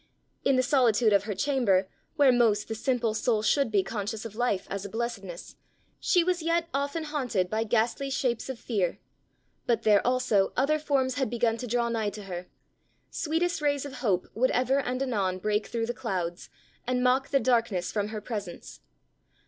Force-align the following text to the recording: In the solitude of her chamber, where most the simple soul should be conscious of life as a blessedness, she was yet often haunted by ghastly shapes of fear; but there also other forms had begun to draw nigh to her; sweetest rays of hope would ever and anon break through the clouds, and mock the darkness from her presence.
In 0.43 0.55
the 0.55 0.63
solitude 0.63 1.13
of 1.13 1.25
her 1.25 1.35
chamber, 1.35 1.87
where 2.15 2.31
most 2.31 2.67
the 2.67 2.73
simple 2.73 3.13
soul 3.13 3.43
should 3.43 3.69
be 3.71 3.83
conscious 3.83 4.25
of 4.25 4.35
life 4.35 4.65
as 4.67 4.83
a 4.83 4.89
blessedness, 4.89 5.57
she 5.99 6.23
was 6.23 6.41
yet 6.41 6.67
often 6.73 7.03
haunted 7.03 7.51
by 7.51 7.63
ghastly 7.65 8.09
shapes 8.09 8.49
of 8.49 8.57
fear; 8.57 8.97
but 9.67 9.83
there 9.83 10.01
also 10.05 10.53
other 10.57 10.79
forms 10.79 11.19
had 11.19 11.29
begun 11.29 11.55
to 11.57 11.67
draw 11.67 11.87
nigh 11.87 12.09
to 12.09 12.23
her; 12.23 12.47
sweetest 13.11 13.61
rays 13.61 13.85
of 13.85 13.93
hope 13.97 14.27
would 14.33 14.49
ever 14.49 14.79
and 14.79 15.03
anon 15.03 15.37
break 15.37 15.67
through 15.67 15.85
the 15.85 15.93
clouds, 15.93 16.49
and 16.87 17.03
mock 17.03 17.29
the 17.29 17.39
darkness 17.39 17.91
from 17.91 18.07
her 18.07 18.21
presence. 18.21 18.79